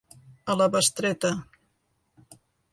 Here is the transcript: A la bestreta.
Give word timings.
A 0.53 0.55
la 0.61 0.67
bestreta. 0.77 1.33